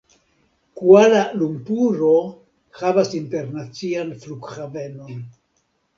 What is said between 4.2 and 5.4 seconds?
flughavenon.